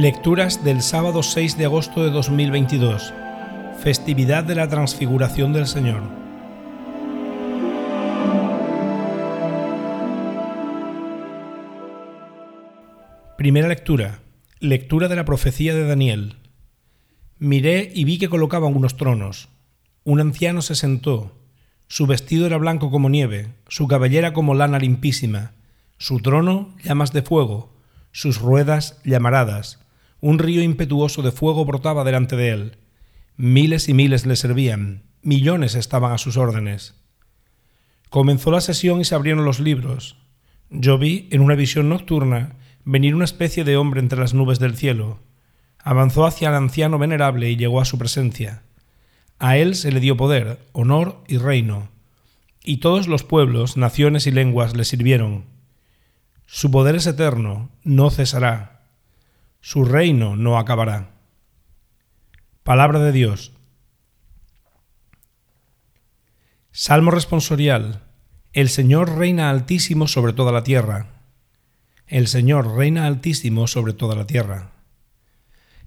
Lecturas 0.00 0.64
del 0.64 0.80
sábado 0.80 1.22
6 1.22 1.58
de 1.58 1.66
agosto 1.66 2.02
de 2.02 2.10
2022, 2.10 3.12
festividad 3.82 4.42
de 4.42 4.54
la 4.54 4.66
transfiguración 4.66 5.52
del 5.52 5.66
Señor. 5.66 6.02
Primera 13.36 13.68
lectura. 13.68 14.20
Lectura 14.58 15.06
de 15.08 15.16
la 15.16 15.26
profecía 15.26 15.74
de 15.74 15.86
Daniel. 15.86 16.36
Miré 17.38 17.92
y 17.94 18.04
vi 18.04 18.16
que 18.16 18.30
colocaban 18.30 18.74
unos 18.74 18.96
tronos. 18.96 19.50
Un 20.04 20.20
anciano 20.20 20.62
se 20.62 20.76
sentó. 20.76 21.36
Su 21.88 22.06
vestido 22.06 22.46
era 22.46 22.56
blanco 22.56 22.90
como 22.90 23.10
nieve, 23.10 23.52
su 23.68 23.86
cabellera 23.86 24.32
como 24.32 24.54
lana 24.54 24.78
limpísima, 24.78 25.52
su 25.98 26.20
trono 26.20 26.74
llamas 26.82 27.12
de 27.12 27.20
fuego, 27.20 27.74
sus 28.12 28.40
ruedas 28.40 28.98
llamaradas 29.04 29.80
un 30.20 30.38
río 30.38 30.62
impetuoso 30.62 31.22
de 31.22 31.32
fuego 31.32 31.64
brotaba 31.64 32.04
delante 32.04 32.36
de 32.36 32.50
él. 32.50 32.76
Miles 33.36 33.88
y 33.88 33.94
miles 33.94 34.26
le 34.26 34.36
servían, 34.36 35.04
millones 35.22 35.74
estaban 35.74 36.12
a 36.12 36.18
sus 36.18 36.36
órdenes. 36.36 36.94
Comenzó 38.10 38.50
la 38.50 38.60
sesión 38.60 39.00
y 39.00 39.04
se 39.04 39.14
abrieron 39.14 39.44
los 39.44 39.60
libros. 39.60 40.16
Yo 40.68 40.98
vi, 40.98 41.28
en 41.30 41.40
una 41.40 41.54
visión 41.54 41.88
nocturna, 41.88 42.56
venir 42.84 43.14
una 43.14 43.24
especie 43.24 43.64
de 43.64 43.76
hombre 43.76 44.00
entre 44.00 44.20
las 44.20 44.34
nubes 44.34 44.58
del 44.58 44.76
cielo. 44.76 45.20
Avanzó 45.78 46.26
hacia 46.26 46.48
el 46.48 46.54
anciano 46.54 46.98
venerable 46.98 47.50
y 47.50 47.56
llegó 47.56 47.80
a 47.80 47.86
su 47.86 47.98
presencia. 47.98 48.62
A 49.38 49.56
él 49.56 49.74
se 49.74 49.90
le 49.90 50.00
dio 50.00 50.16
poder, 50.16 50.58
honor 50.72 51.24
y 51.26 51.38
reino, 51.38 51.88
y 52.62 52.76
todos 52.76 53.08
los 53.08 53.24
pueblos, 53.24 53.78
naciones 53.78 54.26
y 54.26 54.32
lenguas 54.32 54.76
le 54.76 54.84
sirvieron. 54.84 55.46
Su 56.44 56.70
poder 56.70 56.96
es 56.96 57.06
eterno, 57.06 57.70
no 57.84 58.10
cesará 58.10 58.79
su 59.60 59.84
reino 59.84 60.36
no 60.36 60.58
acabará. 60.58 61.10
Palabra 62.62 62.98
de 62.98 63.12
Dios. 63.12 63.52
Salmo 66.72 67.10
responsorial. 67.10 68.02
El 68.52 68.68
Señor 68.68 69.16
reina 69.16 69.50
altísimo 69.50 70.08
sobre 70.08 70.32
toda 70.32 70.50
la 70.50 70.62
tierra. 70.62 71.06
El 72.06 72.26
Señor 72.26 72.74
reina 72.76 73.06
altísimo 73.06 73.66
sobre 73.66 73.92
toda 73.92 74.16
la 74.16 74.26
tierra. 74.26 74.72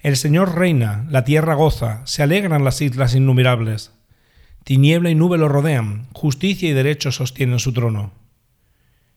El 0.00 0.16
Señor 0.16 0.54
reina, 0.56 1.06
la 1.08 1.24
tierra 1.24 1.54
goza, 1.54 2.02
se 2.06 2.22
alegran 2.22 2.64
las 2.64 2.80
islas 2.80 3.14
innumerables. 3.14 3.92
Tiniebla 4.64 5.10
y 5.10 5.14
nube 5.14 5.38
lo 5.38 5.48
rodean, 5.48 6.08
justicia 6.12 6.68
y 6.68 6.72
derecho 6.72 7.10
sostienen 7.10 7.58
su 7.58 7.72
trono. 7.72 8.12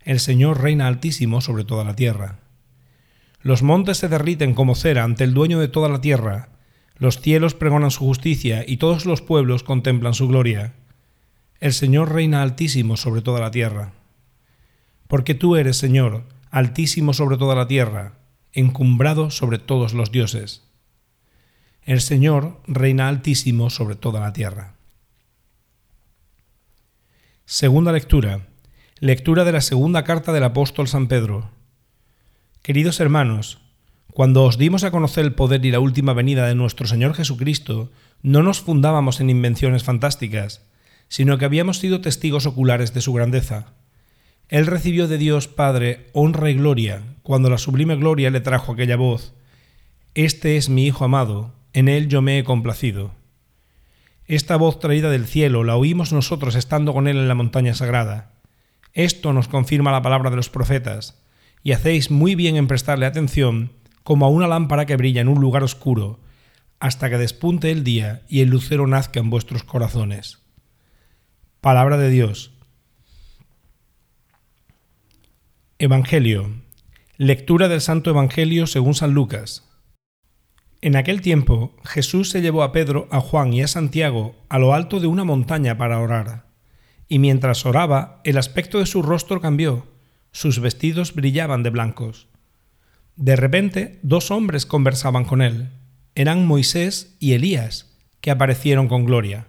El 0.00 0.20
Señor 0.20 0.60
reina 0.60 0.88
altísimo 0.88 1.40
sobre 1.40 1.64
toda 1.64 1.84
la 1.84 1.96
tierra. 1.96 2.40
Los 3.42 3.62
montes 3.62 3.98
se 3.98 4.08
derriten 4.08 4.54
como 4.54 4.74
cera 4.74 5.04
ante 5.04 5.24
el 5.24 5.34
dueño 5.34 5.58
de 5.58 5.68
toda 5.68 5.88
la 5.88 6.00
tierra. 6.00 6.50
Los 6.96 7.20
cielos 7.20 7.54
pregonan 7.54 7.90
su 7.90 8.04
justicia 8.04 8.64
y 8.66 8.76
todos 8.76 9.04
los 9.04 9.20
pueblos 9.20 9.64
contemplan 9.64 10.14
su 10.14 10.28
gloria. 10.28 10.74
El 11.58 11.72
Señor 11.72 12.12
reina 12.12 12.42
altísimo 12.42 12.96
sobre 12.96 13.22
toda 13.22 13.40
la 13.40 13.50
tierra. 13.50 13.92
Porque 15.08 15.34
tú 15.34 15.56
eres, 15.56 15.76
Señor, 15.76 16.24
altísimo 16.50 17.12
sobre 17.12 17.36
toda 17.36 17.54
la 17.54 17.66
tierra, 17.66 18.14
encumbrado 18.52 19.30
sobre 19.30 19.58
todos 19.58 19.92
los 19.92 20.12
dioses. 20.12 20.62
El 21.82 22.00
Señor 22.00 22.60
reina 22.68 23.08
altísimo 23.08 23.70
sobre 23.70 23.96
toda 23.96 24.20
la 24.20 24.32
tierra. 24.32 24.74
Segunda 27.44 27.90
lectura. 27.90 28.46
Lectura 29.00 29.44
de 29.44 29.52
la 29.52 29.60
segunda 29.60 30.04
carta 30.04 30.32
del 30.32 30.44
apóstol 30.44 30.86
San 30.86 31.08
Pedro. 31.08 31.50
Queridos 32.62 33.00
hermanos, 33.00 33.58
cuando 34.12 34.44
os 34.44 34.56
dimos 34.56 34.84
a 34.84 34.92
conocer 34.92 35.24
el 35.24 35.34
poder 35.34 35.66
y 35.66 35.72
la 35.72 35.80
última 35.80 36.12
venida 36.12 36.46
de 36.46 36.54
nuestro 36.54 36.86
Señor 36.86 37.12
Jesucristo, 37.12 37.90
no 38.22 38.44
nos 38.44 38.60
fundábamos 38.60 39.18
en 39.18 39.30
invenciones 39.30 39.82
fantásticas, 39.82 40.64
sino 41.08 41.38
que 41.38 41.44
habíamos 41.44 41.78
sido 41.78 42.00
testigos 42.00 42.46
oculares 42.46 42.94
de 42.94 43.00
su 43.00 43.12
grandeza. 43.12 43.72
Él 44.48 44.66
recibió 44.66 45.08
de 45.08 45.18
Dios 45.18 45.48
Padre 45.48 46.06
honra 46.12 46.50
y 46.50 46.54
gloria, 46.54 47.02
cuando 47.24 47.50
la 47.50 47.58
sublime 47.58 47.96
gloria 47.96 48.30
le 48.30 48.40
trajo 48.40 48.74
aquella 48.74 48.94
voz, 48.94 49.34
Este 50.14 50.56
es 50.56 50.68
mi 50.68 50.86
Hijo 50.86 51.04
amado, 51.04 51.50
en 51.72 51.88
él 51.88 52.06
yo 52.06 52.22
me 52.22 52.38
he 52.38 52.44
complacido. 52.44 53.10
Esta 54.26 54.54
voz 54.54 54.78
traída 54.78 55.10
del 55.10 55.26
cielo 55.26 55.64
la 55.64 55.74
oímos 55.74 56.12
nosotros 56.12 56.54
estando 56.54 56.92
con 56.92 57.08
él 57.08 57.16
en 57.16 57.26
la 57.26 57.34
montaña 57.34 57.74
sagrada. 57.74 58.30
Esto 58.92 59.32
nos 59.32 59.48
confirma 59.48 59.90
la 59.90 60.02
palabra 60.02 60.30
de 60.30 60.36
los 60.36 60.48
profetas 60.48 61.21
y 61.62 61.72
hacéis 61.72 62.10
muy 62.10 62.34
bien 62.34 62.56
en 62.56 62.66
prestarle 62.66 63.06
atención 63.06 63.72
como 64.02 64.26
a 64.26 64.28
una 64.28 64.48
lámpara 64.48 64.86
que 64.86 64.96
brilla 64.96 65.20
en 65.20 65.28
un 65.28 65.40
lugar 65.40 65.62
oscuro, 65.62 66.20
hasta 66.80 67.08
que 67.08 67.18
despunte 67.18 67.70
el 67.70 67.84
día 67.84 68.22
y 68.28 68.40
el 68.40 68.48
lucero 68.48 68.86
nazca 68.86 69.20
en 69.20 69.30
vuestros 69.30 69.62
corazones. 69.62 70.40
Palabra 71.60 71.96
de 71.96 72.10
Dios. 72.10 72.52
Evangelio. 75.78 76.50
Lectura 77.16 77.68
del 77.68 77.80
Santo 77.80 78.10
Evangelio 78.10 78.66
según 78.66 78.94
San 78.94 79.14
Lucas. 79.14 79.68
En 80.80 80.96
aquel 80.96 81.20
tiempo 81.20 81.76
Jesús 81.84 82.30
se 82.30 82.40
llevó 82.40 82.64
a 82.64 82.72
Pedro, 82.72 83.06
a 83.12 83.20
Juan 83.20 83.52
y 83.52 83.62
a 83.62 83.68
Santiago 83.68 84.34
a 84.48 84.58
lo 84.58 84.74
alto 84.74 84.98
de 84.98 85.06
una 85.06 85.22
montaña 85.22 85.78
para 85.78 86.00
orar. 86.00 86.46
Y 87.06 87.20
mientras 87.20 87.64
oraba, 87.64 88.20
el 88.24 88.38
aspecto 88.38 88.80
de 88.80 88.86
su 88.86 89.02
rostro 89.02 89.40
cambió 89.40 89.91
sus 90.32 90.58
vestidos 90.58 91.14
brillaban 91.14 91.62
de 91.62 91.70
blancos. 91.70 92.28
De 93.16 93.36
repente, 93.36 94.00
dos 94.02 94.30
hombres 94.30 94.66
conversaban 94.66 95.24
con 95.24 95.42
él. 95.42 95.68
Eran 96.14 96.46
Moisés 96.46 97.16
y 97.20 97.34
Elías, 97.34 97.96
que 98.20 98.30
aparecieron 98.30 98.88
con 98.88 99.04
gloria. 99.04 99.46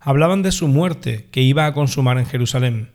Hablaban 0.00 0.42
de 0.42 0.52
su 0.52 0.68
muerte 0.68 1.28
que 1.30 1.42
iba 1.42 1.66
a 1.66 1.74
consumar 1.74 2.18
en 2.18 2.26
Jerusalén. 2.26 2.90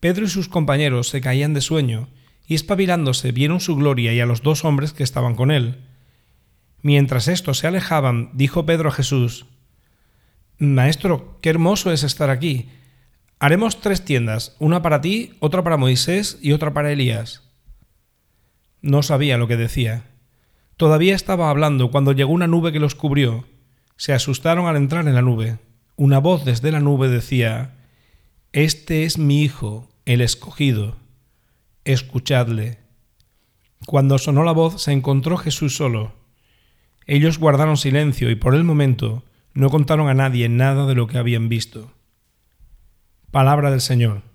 Pedro 0.00 0.26
y 0.26 0.28
sus 0.28 0.48
compañeros 0.48 1.08
se 1.08 1.20
caían 1.20 1.54
de 1.54 1.60
sueño, 1.60 2.08
y 2.46 2.54
espabilándose 2.54 3.32
vieron 3.32 3.60
su 3.60 3.76
gloria 3.76 4.12
y 4.14 4.20
a 4.20 4.26
los 4.26 4.42
dos 4.42 4.64
hombres 4.64 4.92
que 4.92 5.02
estaban 5.02 5.34
con 5.34 5.50
él. 5.50 5.84
Mientras 6.82 7.28
estos 7.28 7.58
se 7.58 7.66
alejaban, 7.66 8.30
dijo 8.32 8.64
Pedro 8.64 8.88
a 8.88 8.92
Jesús, 8.92 9.46
Maestro, 10.58 11.38
qué 11.40 11.50
hermoso 11.50 11.92
es 11.92 12.02
estar 12.02 12.30
aquí. 12.30 12.68
Haremos 13.40 13.80
tres 13.80 14.04
tiendas, 14.04 14.56
una 14.58 14.82
para 14.82 15.00
ti, 15.00 15.34
otra 15.38 15.62
para 15.62 15.76
Moisés 15.76 16.38
y 16.42 16.52
otra 16.52 16.74
para 16.74 16.90
Elías. 16.90 17.42
No 18.82 19.02
sabía 19.02 19.38
lo 19.38 19.46
que 19.46 19.56
decía. 19.56 20.04
Todavía 20.76 21.14
estaba 21.14 21.50
hablando 21.50 21.90
cuando 21.90 22.12
llegó 22.12 22.32
una 22.32 22.46
nube 22.48 22.72
que 22.72 22.80
los 22.80 22.94
cubrió. 22.94 23.44
Se 23.96 24.12
asustaron 24.12 24.66
al 24.66 24.76
entrar 24.76 25.06
en 25.06 25.14
la 25.14 25.22
nube. 25.22 25.58
Una 25.96 26.18
voz 26.18 26.44
desde 26.44 26.72
la 26.72 26.80
nube 26.80 27.08
decía, 27.08 27.76
Este 28.52 29.04
es 29.04 29.18
mi 29.18 29.42
Hijo, 29.42 29.88
el 30.04 30.20
escogido. 30.20 30.96
Escuchadle. 31.84 32.78
Cuando 33.86 34.18
sonó 34.18 34.42
la 34.42 34.52
voz 34.52 34.82
se 34.82 34.92
encontró 34.92 35.36
Jesús 35.36 35.76
solo. 35.76 36.12
Ellos 37.06 37.38
guardaron 37.38 37.76
silencio 37.76 38.30
y 38.30 38.34
por 38.34 38.54
el 38.54 38.64
momento 38.64 39.24
no 39.54 39.70
contaron 39.70 40.08
a 40.08 40.14
nadie 40.14 40.48
nada 40.48 40.86
de 40.86 40.94
lo 40.94 41.06
que 41.06 41.18
habían 41.18 41.48
visto. 41.48 41.92
Palabra 43.30 43.70
del 43.70 43.82
Señor. 43.82 44.27